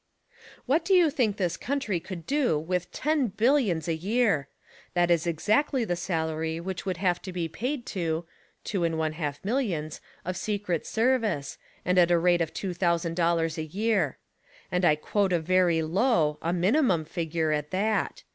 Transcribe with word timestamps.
What 0.65 0.83
do 0.83 0.95
you 0.95 1.11
think 1.11 1.37
this 1.37 1.55
country 1.57 1.99
could 1.99 2.25
do 2.25 2.57
with 2.57 2.91
TEN 2.91 3.27
BILLIONS 3.37 3.87
a 3.87 3.93
year? 3.95 4.47
That 4.95 5.11
is 5.11 5.27
exactly 5.27 5.85
the 5.85 5.95
salary 5.95 6.59
which 6.59 6.87
would 6.87 6.97
have 6.97 7.21
to 7.21 7.31
be 7.31 7.47
paid 7.47 7.85
to 7.93 8.25
(Two 8.63 8.83
and 8.83 8.97
one 8.97 9.13
half 9.13 9.45
millions) 9.45 10.01
of 10.25 10.35
secret 10.37 10.87
service, 10.87 11.59
and 11.85 11.99
at 11.99 12.09
a 12.09 12.17
rate 12.17 12.41
of 12.41 12.51
TWO 12.51 12.73
THOUSAND 12.73 13.15
DOL 13.15 13.35
LARS 13.35 13.59
a 13.59 13.63
year. 13.63 14.17
And 14.71 14.83
I 14.85 14.95
quote 14.95 15.33
a 15.33 15.39
very 15.39 15.83
low, 15.83 16.39
a 16.41 16.51
minimum 16.51 17.05
figure, 17.05 17.51
at 17.51 17.69
that. 17.69 18.23